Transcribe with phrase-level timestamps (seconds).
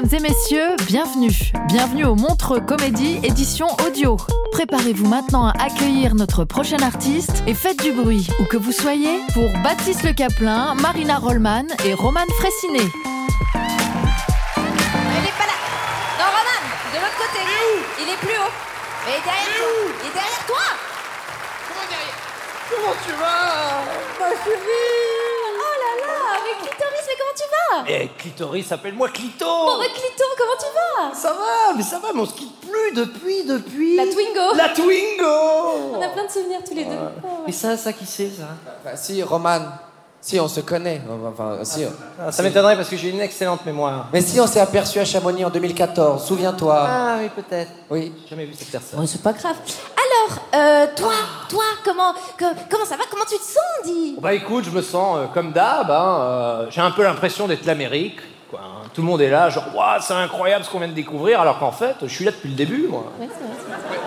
[0.00, 1.32] Mesdames et messieurs, bienvenue.
[1.66, 4.16] Bienvenue au Montreux Comédie édition audio.
[4.52, 9.18] Préparez-vous maintenant à accueillir notre prochain artiste et faites du bruit, où que vous soyez,
[9.34, 12.78] pour Baptiste Le Caplin, Marina Rollman et Roman Fressinet.
[12.78, 12.84] Il
[15.26, 15.58] est pas là.
[16.14, 16.62] Non, Roman,
[16.94, 17.42] de l'autre côté.
[18.00, 18.52] Il est plus haut.
[19.04, 19.66] Mais il est derrière toi.
[19.82, 20.66] Il est derrière toi.
[21.66, 22.18] Comment derrière?
[22.70, 23.82] Comment tu vas?
[24.20, 27.08] Ma chérie Oh là là, avec Clitoris,
[27.68, 31.14] tu vas Eh, Clitoris, appelle-moi Clito Oh, avec Clito, comment tu vas?
[31.14, 33.96] Ça va, mais ça va, mais on se quitte plus depuis, depuis...
[33.96, 34.54] La Twingo.
[34.56, 36.90] La Twingo On a plein de souvenirs tous les deux.
[36.98, 37.30] Ah, ouais.
[37.48, 38.48] Et ça, ça qui c'est, ça?
[38.84, 39.60] Bah, si, Roman.
[40.20, 41.00] Si, on se connaît.
[41.26, 41.84] Enfin, si.
[42.20, 44.08] Ah, Ça m'étonnerait parce que j'ai une excellente mémoire.
[44.12, 46.76] Mais si, on s'est aperçu à Chamonix en 2014, souviens-toi.
[46.76, 47.70] Ah oui, peut-être.
[47.88, 48.12] Oui.
[48.24, 48.98] J'ai jamais vu cette personne.
[48.98, 49.54] Bon, c'est pas grave.
[50.28, 51.12] Alors, euh, toi,
[51.48, 53.04] toi, comment, que- comment ça va?
[53.10, 54.16] Comment tu te sens, dis?
[54.20, 57.64] Bah écoute, je me sens euh, comme d'hab, hein, euh, j'ai un peu l'impression d'être
[57.66, 58.18] l'Amérique.
[58.50, 58.88] Quoi, hein.
[58.94, 61.58] Tout le monde est là, genre, Ouah, c'est incroyable ce qu'on vient de découvrir, alors
[61.58, 63.04] qu'en fait, je suis là depuis le début, moi.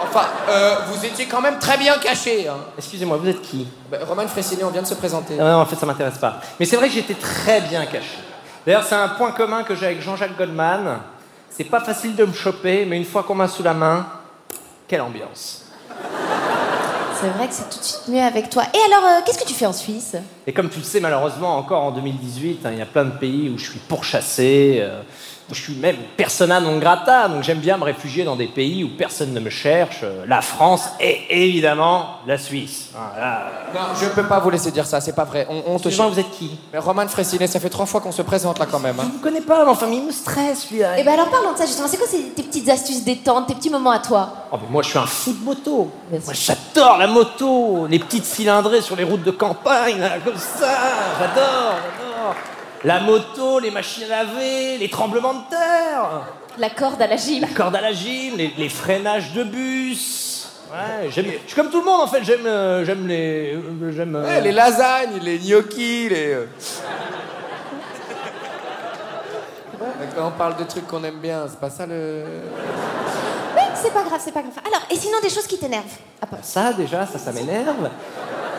[0.03, 2.47] Enfin, euh, vous étiez quand même très bien caché.
[2.47, 2.57] Hein.
[2.77, 3.67] Excusez-moi, vous êtes qui?
[3.89, 5.35] Bah, Roman Fressinet, on vient de se présenter.
[5.35, 6.37] Non, non, en fait, ça m'intéresse pas.
[6.59, 8.17] Mais c'est vrai que j'étais très bien caché.
[8.65, 10.99] D'ailleurs, c'est un point commun que j'ai avec Jean-Jacques Goldman.
[11.49, 14.07] C'est pas facile de me choper, mais une fois qu'on m'a sous la main,
[14.87, 15.65] quelle ambiance.
[17.21, 18.63] C'est vrai que c'est tout de suite mieux avec toi.
[18.73, 20.15] Et alors, euh, qu'est-ce que tu fais en Suisse?
[20.47, 23.11] Et comme tu le sais, malheureusement, encore en 2018, hein, il y a plein de
[23.11, 25.01] pays où je suis pourchassé, euh,
[25.49, 28.83] où je suis même persona non grata, donc j'aime bien me réfugier dans des pays
[28.83, 32.89] où personne ne me cherche, euh, la France et évidemment la Suisse.
[32.95, 35.45] Hein, là, Non, je peux pas vous laisser dire ça, c'est pas vrai.
[35.49, 36.13] On, on te Excusez-moi, cherche.
[36.13, 36.51] vous êtes qui?
[36.73, 38.95] Mais Roman Fressinet, ça fait trois fois qu'on se présente là quand même.
[38.97, 39.11] Je Hein.
[39.13, 40.93] vous connais pas, mais enfin, mais il me stresse, lui-là.
[40.97, 41.87] Eh ben alors, parlons de ça justement.
[41.87, 44.29] C'est quoi ces- tes petites astuces détente, tes petits moments à toi?
[44.51, 45.91] Oh, mais moi, je suis un fou de moto.
[46.09, 50.39] Bien Moi, j'adore la moto, les petites cylindrées sur les routes de campagne, là, comme
[50.39, 50.77] ça.
[51.19, 52.35] J'adore, j'adore.
[52.83, 56.23] La moto, les machines à laver, les tremblements de terre,
[56.57, 57.41] La corde à la gym.
[57.41, 60.49] la corde à la gym, les, les freinages de bus.
[60.71, 61.25] Ouais, j'aime.
[61.43, 62.23] Je suis comme tout le monde en fait.
[62.23, 64.15] J'aime, euh, j'aime les, euh, j'aime.
[64.15, 66.33] euh, Ouais, les lasagnes, les gnocchis, les.
[66.33, 66.45] euh.
[70.15, 72.23] Quand on parle de trucs qu'on aime bien, c'est pas ça le.
[73.55, 74.53] Oui, c'est pas grave, c'est pas grave.
[74.65, 75.83] Alors, et sinon des choses qui t'énervent
[76.21, 77.89] à part Ça déjà, ça, ça m'énerve.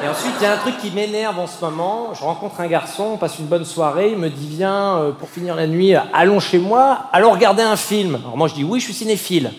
[0.04, 2.12] Et ensuite, il y a un truc qui m'énerve en ce moment.
[2.12, 5.28] Je rencontre un garçon, on passe une bonne soirée, il me dit viens euh, pour
[5.28, 8.16] finir la nuit, allons chez moi, allons regarder un film.
[8.16, 9.52] Alors moi je dis oui, je suis cinéphile.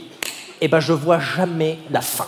[0.59, 2.27] Et ben je vois jamais la fin.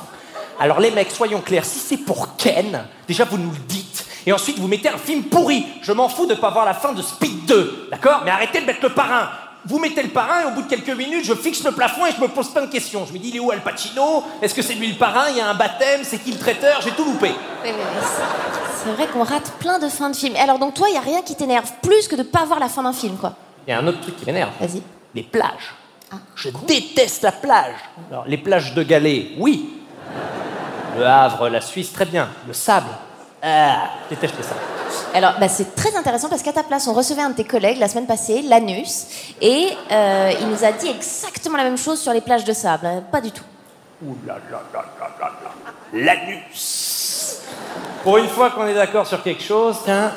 [0.61, 4.05] Alors les mecs, soyons clairs, si c'est pour Ken, déjà vous nous le dites.
[4.25, 5.65] Et ensuite vous mettez un film pourri.
[5.81, 8.21] Je m'en fous de pas voir la fin de Speed 2, d'accord?
[8.23, 9.27] Mais arrêtez de mettre le parrain.
[9.67, 12.11] Vous mettez le parrain et au bout de quelques minutes, je fixe le plafond et
[12.11, 13.05] je me pose plein de questions.
[13.07, 14.23] Je me dis, il est où Al Pacino?
[14.41, 15.29] Est-ce que c'est lui le parrain?
[15.31, 16.01] Il y a un baptême?
[16.03, 16.81] C'est qui le traiteur?
[16.81, 17.31] J'ai tout loupé.
[17.63, 17.71] Oui.
[18.83, 20.35] C'est vrai qu'on rate plein de fins de films.
[20.35, 22.69] Alors donc toi, il y a rien qui t'énerve plus que de pas voir la
[22.69, 23.33] fin d'un film, quoi?
[23.67, 24.51] Il y a un autre truc qui m'énerve.
[24.59, 24.83] Vas-y.
[25.15, 25.73] Les plages.
[26.35, 27.75] Je déteste la plage.
[28.11, 29.69] Alors, les plages de galets, oui.
[30.97, 32.29] Le Havre, la Suisse, très bien.
[32.47, 32.87] Le sable,
[33.41, 34.59] ah, je déteste le sable.
[35.15, 37.77] Alors, bah, c'est très intéressant parce qu'à ta place, on recevait un de tes collègues
[37.79, 39.05] la semaine passée, Lanus,
[39.41, 42.85] et euh, il nous a dit exactement la même chose sur les plages de sable.
[42.85, 43.01] hein.
[43.11, 43.45] Pas du tout.
[44.05, 45.71] Ouh là là là là là là.
[45.93, 47.39] L'anus.
[48.03, 50.11] Pour une fois qu'on est d'accord sur quelque chose, tiens,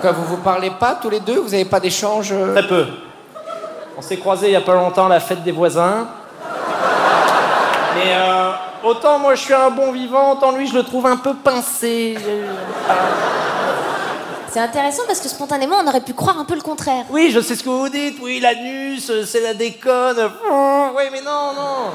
[0.00, 1.38] Quoi, vous vous parlez pas tous les deux?
[1.40, 2.52] Vous avez pas d'échange euh?
[2.54, 2.86] Très peu.
[3.96, 6.06] On s'est croisés il y a pas longtemps à la fête des voisins.
[7.96, 8.50] Mais euh,
[8.84, 12.16] autant moi je suis un bon vivant, autant lui je le trouve un peu pincé.
[14.50, 17.04] C'est intéressant parce que spontanément, on aurait pu croire un peu le contraire.
[17.10, 18.16] Oui, je sais ce que vous dites.
[18.22, 20.16] Oui, l'anus, c'est la déconne.
[20.16, 21.90] Mmh, Oui, mais non, non.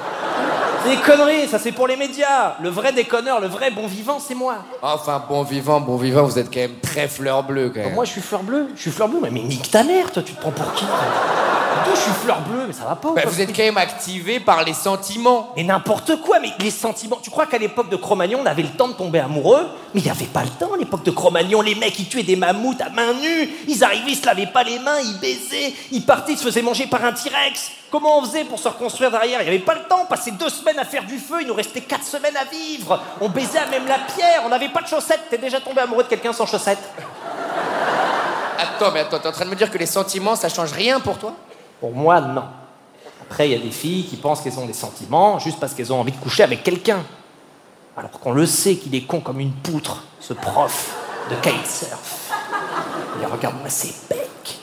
[0.83, 2.55] C'est des conneries, ça c'est pour les médias.
[2.61, 4.57] Le vrai déconneur, le vrai bon vivant, c'est moi.
[4.81, 7.94] Enfin, bon vivant, bon vivant, vous êtes quand même très fleur bleue quand même.
[7.94, 8.67] Moi, je suis fleur bleue.
[8.75, 10.85] Je suis fleur bleue, mais, mais nique ta mère, toi, tu te prends pour qui
[11.85, 14.39] Toi, je suis fleur bleue, mais ça va pas Bah, vous êtes quand même activé
[14.39, 15.51] par les sentiments.
[15.55, 17.19] Mais n'importe quoi, mais les sentiments.
[17.21, 19.67] Tu crois qu'à l'époque de Cro-Magnon, on avait le temps de tomber amoureux?
[19.93, 21.61] Mais il n'y avait pas le temps à l'époque de Cro-Magnon.
[21.61, 23.49] Les mecs, ils tuaient des mammouths à main nue.
[23.67, 25.73] Ils arrivaient, ils se lavaient pas les mains, ils baisaient.
[25.91, 27.71] Ils partaient, ils se faisaient manger par un T-Rex.
[27.91, 29.41] Comment on faisait pour se reconstruire derrière?
[29.41, 29.99] Il n'y avait pas le temps.
[30.03, 32.99] On passait deux semaines à faire du feu, il nous restait quatre semaines à vivre.
[33.21, 35.21] On baisait à même la pierre, on n'avait pas de chaussettes.
[35.29, 36.79] T'es déjà tombé amoureux de quelqu'un sans chaussettes?
[38.57, 40.99] Attends, mais attends, t'es en train de me dire que les sentiments, ça change rien
[40.99, 41.33] pour toi?
[41.83, 42.45] Pour moi, non.
[43.24, 45.91] Après, il y a des filles qui pensent qu'elles ont des sentiments juste parce qu'elles
[45.91, 47.03] ont envie de coucher avec quelqu'un.
[47.97, 50.95] Alors qu'on le sait qu'il est con comme une poutre, ce prof
[51.30, 52.31] de kitesurf.
[53.21, 54.59] Et regarde-moi ses becs.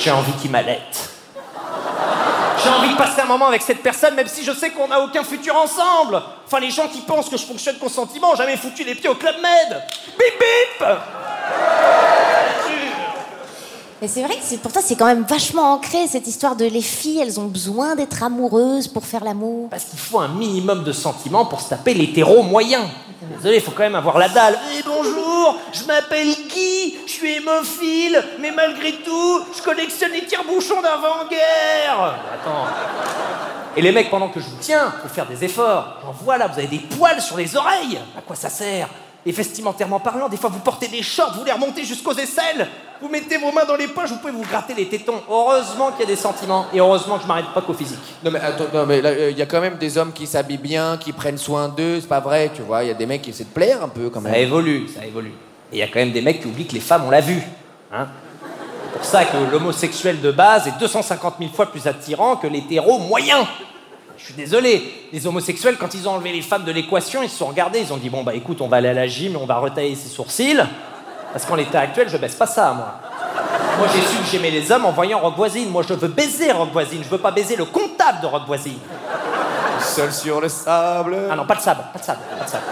[0.00, 1.08] J'ai envie qu'il m'allaite.
[2.60, 5.00] J'ai envie de passer un moment avec cette personne, même si je sais qu'on n'a
[5.00, 6.20] aucun futur ensemble.
[6.46, 7.88] Enfin, les gens qui pensent que je fonctionne qu'au
[8.36, 9.84] jamais foutu les pieds au Club Med.
[10.18, 10.34] Bip
[10.80, 10.88] bip
[14.00, 16.82] Mais c'est vrai que pour toi, c'est quand même vachement ancré cette histoire de les
[16.82, 19.68] filles, elles ont besoin d'être amoureuses pour faire l'amour.
[19.70, 22.88] Parce qu'il faut un minimum de sentiments pour se taper l'hétéro moyen.
[23.38, 24.56] Désolé, il faut quand même avoir la dalle.
[24.78, 30.80] Eh bonjour, je m'appelle Guy, je suis hémophile, mais malgré tout, je collectionne les tire-bouchons
[30.80, 32.20] d'avant-guerre.
[32.32, 32.66] Attends.
[33.76, 35.98] Et les mecs, pendant que je vous tiens, faut faire des efforts.
[36.06, 37.98] En voilà, vous avez des poils sur les oreilles.
[38.16, 38.88] À quoi ça sert?
[39.26, 42.68] Et vestimentairement parlant, des fois vous portez des shorts, vous les remontez jusqu'aux aisselles.
[43.00, 45.20] Vous mettez vos mains dans les poches, vous pouvez vous gratter les tétons.
[45.30, 46.66] Heureusement qu'il y a des sentiments.
[46.74, 47.98] Et heureusement que je m'arrête pas qu'au physique.
[48.24, 50.56] Non mais attends, non, mais là, il y a quand même des hommes qui s'habillent
[50.58, 52.82] bien, qui prennent soin d'eux, c'est pas vrai, tu vois.
[52.82, 54.40] Il y a des mecs qui essaient de plaire un peu quand Ça même.
[54.42, 55.32] évolue, ça évolue.
[55.72, 57.20] Et il y a quand même des mecs qui oublient que les femmes, on l'a
[57.20, 57.40] vu.
[57.92, 58.08] Hein
[58.90, 62.98] c'est pour ça que l'homosexuel de base est 250 000 fois plus attirant que l'hétéro
[62.98, 63.46] moyen.
[64.16, 67.36] Je suis désolé, les homosexuels, quand ils ont enlevé les femmes de l'équation, ils se
[67.38, 69.36] sont regardés, ils ont dit bon bah écoute, on va aller à la gym et
[69.36, 70.60] on va retailler ses sourcils,
[71.32, 72.94] parce qu'en l'état actuel, je baisse pas ça, moi.
[73.78, 75.68] Moi, j'ai su que j'aimais les hommes en voyant Rock Voisine.
[75.70, 78.78] Moi, je veux baiser Rock Voisine, je veux pas baiser le comptable de Rock Voisine.
[79.80, 81.16] Seul sur le sable.
[81.30, 82.64] Ah non, pas de sable, pas de sable, pas de sable.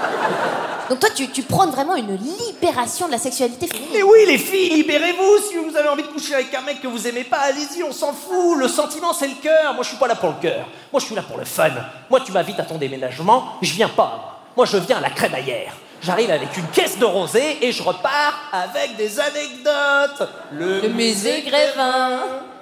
[0.88, 4.02] Donc toi, tu, tu prônes vraiment une libération de la sexualité Mais féminine.
[4.04, 5.38] oui, les filles, libérez-vous.
[5.48, 7.92] Si vous avez envie de coucher avec un mec que vous aimez pas, allez-y, on
[7.92, 8.56] s'en fout.
[8.58, 9.74] Le sentiment, c'est le cœur.
[9.74, 10.66] Moi, je suis pas là pour le cœur.
[10.92, 11.70] Moi, je suis là pour le fun.
[12.10, 14.40] Moi, tu m'invites à ton déménagement, je viens pas.
[14.56, 15.72] Moi, je viens à la crémaillère.
[16.02, 20.28] J'arrive avec une caisse de rosée et je repars avec des anecdotes.
[20.52, 22.20] Le, musée Grévin.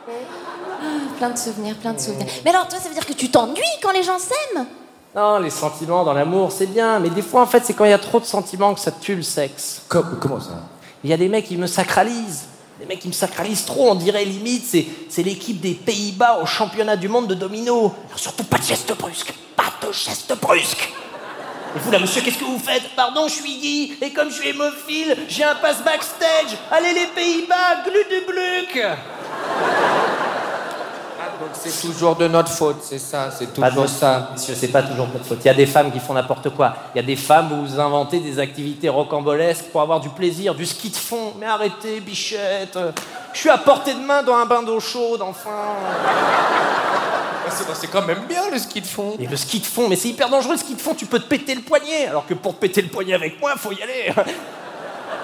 [0.09, 0.85] Ah,
[1.19, 2.27] plein de souvenirs, plein de souvenirs.
[2.45, 4.67] Mais alors, toi, ça veut dire que tu t'ennuies quand les gens s'aiment?
[5.15, 6.99] Non, les sentiments dans l'amour, c'est bien.
[7.01, 8.91] Mais des fois, en fait, c'est quand il y a trop de sentiments que ça
[8.91, 9.83] tue le sexe.
[9.89, 10.63] Com- comment ça?
[11.03, 12.47] Il y a des mecs qui me sacralisent.
[12.81, 16.47] Des mecs qui me sacralisent trop, on dirait limite, c'est, c'est l'équipe des Pays-Bas au
[16.47, 17.95] championnat du monde de domino.
[18.07, 20.93] Alors surtout pas de geste brusque, pas de geste brusque.
[21.75, 24.35] Et vous là, monsieur, qu'est-ce que vous faites Pardon, je suis Guy, et comme je
[24.37, 26.57] suis hémophile, j'ai un passe backstage.
[26.71, 28.81] Allez les Pays-Bas, glu du bluc
[31.21, 34.31] Ah, donc c'est toujours de notre faute, c'est ça, c'est Pas de toujours ça.
[34.35, 35.39] Messieurs, c'est pas toujours de votre faute.
[35.43, 36.77] Il y a des femmes qui font n'importe quoi.
[36.95, 40.55] Il y a des femmes où vous inventez des activités rocambolesques pour avoir du plaisir,
[40.55, 41.33] du ski de fond.
[41.41, 42.79] Mais arrêtez, bichette.
[43.35, 45.51] Je suis à portée de main dans un bain d'eau chaude, enfin.
[47.51, 49.17] C'est c'est quand même bien le ski de fond.
[49.19, 51.19] Et le ski de fond, mais c'est hyper dangereux le ski de fond, tu peux
[51.19, 53.83] te péter le poignet, alors que pour te péter le poignet avec moi, faut y
[53.83, 54.13] aller.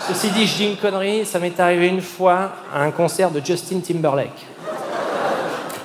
[0.06, 3.40] Ceci dit, je dis une connerie, ça m'est arrivé une fois à un concert de
[3.44, 4.46] Justin Timberlake.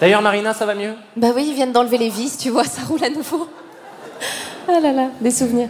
[0.01, 0.93] D'ailleurs, Marina, ça va mieux?
[1.15, 3.47] Bah oui, ils viennent d'enlever les vis, tu vois, ça roule à nouveau.
[4.67, 5.69] Ah là là, des souvenirs.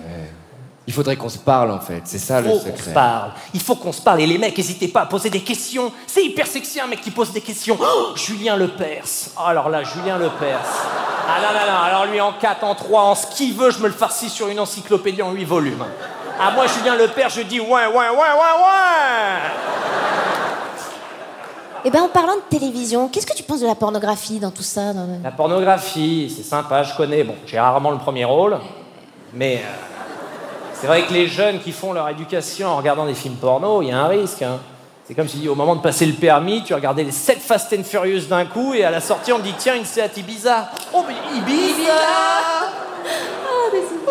[0.88, 2.94] Il faudrait qu'on se parle en fait, c'est ça Il le faut qu'on se secret.
[2.94, 3.32] parle.
[3.56, 4.22] Il faut qu'on se parle.
[4.22, 5.92] Et les mecs, n'hésitez pas à poser des questions.
[6.06, 7.76] C'est hyper sexy un mec qui pose des questions.
[7.82, 9.32] Oh, Julien Lepers.
[9.36, 10.60] Oh, alors là, Julien Lepers.
[11.28, 11.80] Ah non, non, non.
[11.80, 14.48] Alors lui, en 4, en 3, en ce qu'il veut, je me le farcis sur
[14.48, 15.86] une encyclopédie en 8 volumes.
[16.40, 19.40] Ah, moi, Julien Lepers, je dis ouais, ouais, ouais, ouais, ouais.
[21.88, 24.64] Eh ben, en parlant de télévision, qu'est-ce que tu penses de la pornographie dans tout
[24.64, 27.24] ça dans le- La pornographie, c'est sympa, je connais.
[27.24, 28.58] Bon, j'ai rarement le premier rôle.
[29.34, 29.60] Mais euh,
[30.86, 33.88] c'est vrai que les jeunes qui font leur éducation en regardant des films porno, il
[33.88, 34.44] y a un risque.
[34.44, 34.60] hein.
[35.08, 37.84] C'est comme si au moment de passer le permis, tu regardais les 7 Fast and
[37.84, 40.70] Furious d'un coup et à la sortie on te dit tiens une Seat Ibiza.
[40.94, 41.96] Oh mais Ibiza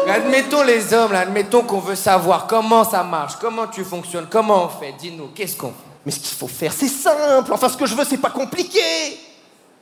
[0.09, 4.65] Admettons les hommes, là, admettons qu'on veut savoir comment ça marche, comment tu fonctionnes, comment
[4.65, 4.95] on fait.
[4.99, 5.75] Dis-nous, qu'est-ce qu'on fait?
[6.05, 7.53] Mais ce qu'il faut faire c'est simple.
[7.53, 8.81] Enfin ce que je veux c'est pas compliqué.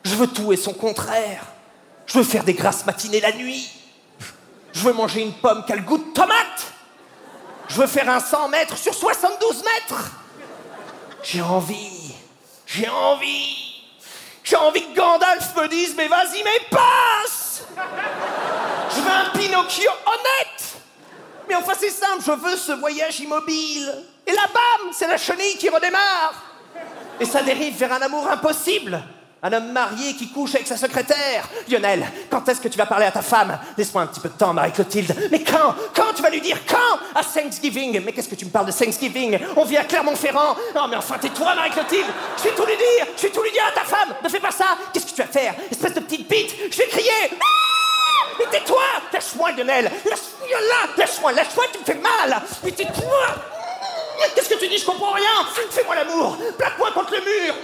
[0.05, 1.43] Je veux tout et son contraire.
[2.05, 3.71] Je veux faire des grasses matinées la nuit.
[4.75, 6.72] Je veux manger une pomme qui a le goût de tomate.
[7.69, 10.11] Je veux faire un 100 mètres sur 72 mètres.
[11.23, 12.15] J'ai envie.
[12.67, 13.73] J'ai envie.
[14.43, 17.65] J'ai envie que Gandalf me dise Mais vas-y, mais passe
[18.91, 20.75] Je veux un Pinocchio honnête
[21.49, 24.05] Mais enfin, c'est simple, je veux ce voyage immobile.
[24.27, 26.35] Et là, bam C'est la chenille qui redémarre
[27.21, 29.03] Et ça dérive vers un amour impossible
[29.45, 31.49] un homme marié qui couche avec sa secrétaire.
[31.69, 33.59] Lionel, quand est-ce que tu vas parler à ta femme?
[33.77, 35.29] Laisse-moi un petit peu de temps, Marie-Clotilde.
[35.33, 35.75] Mais quand?
[35.95, 36.59] Quand tu vas lui dire?
[36.69, 37.19] Quand?
[37.19, 38.01] À Thanksgiving.
[38.05, 39.39] Mais qu'est-ce que tu me parles de Thanksgiving?
[39.57, 40.55] On vit à Clermont-Ferrand.
[40.77, 42.07] Non, mais enfin, tais-toi, Marie-Clotilde.
[42.39, 43.07] Je vais tout lui dire.
[43.17, 44.15] Je vais tout lui dire à ta femme.
[44.23, 44.77] Ne fais pas ça.
[44.93, 45.55] Qu'est-ce que tu vas faire?
[45.71, 46.55] Espèce de petite bite.
[46.71, 47.11] Je vais crier.
[47.33, 47.73] Ah
[48.39, 48.83] mais tais-toi
[49.13, 53.27] Lâche-moi, Lionel Lâche-moi là Lâche-moi, lâche-moi, tu me fais mal Mais tais-toi
[54.35, 54.79] Qu'est-ce que tu dis?
[54.79, 57.55] Je comprends rien Fais-moi l'amour Plaque-moi contre le mur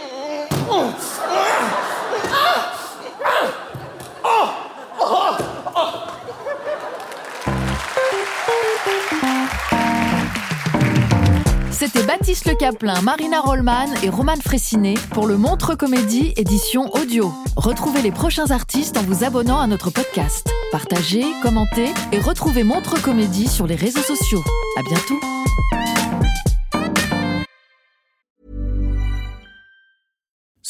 [11.71, 17.33] C'était Baptiste Le Caplin, Marina Rollman et Roman Fressinet pour le Montre Comédie édition audio.
[17.57, 20.51] Retrouvez les prochains artistes en vous abonnant à notre podcast.
[20.73, 24.43] Partagez, commentez et retrouvez Montre Comédie sur les réseaux sociaux.
[24.77, 25.38] À bientôt.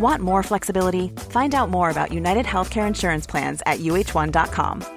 [0.00, 1.08] Want more flexibility?
[1.30, 4.93] Find out more about United Healthcare Insurance Plans at uh1.com.